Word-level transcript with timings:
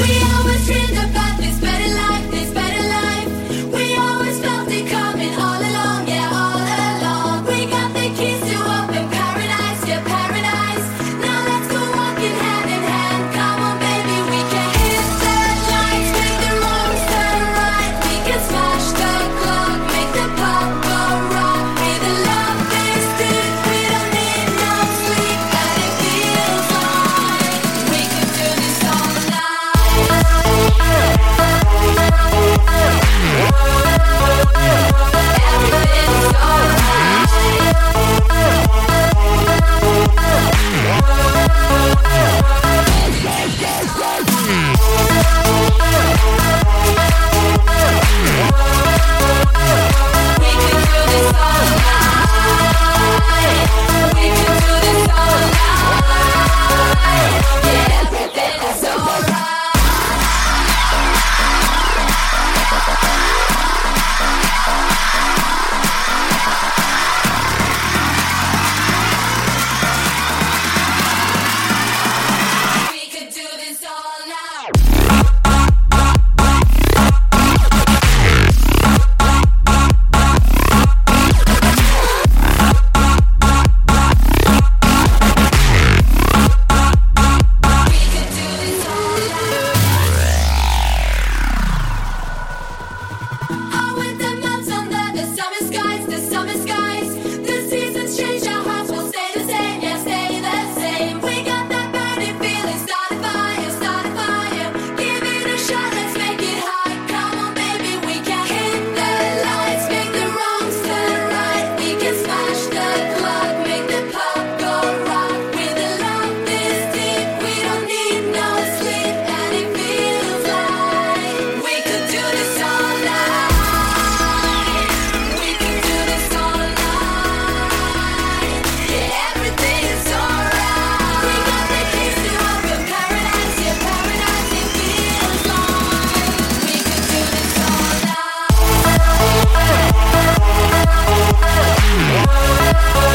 all 0.00 0.06
now. 0.06 1.87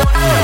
Oh. 0.06 0.43